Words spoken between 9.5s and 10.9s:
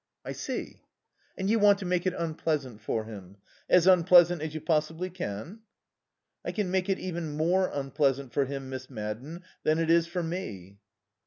than it is for me."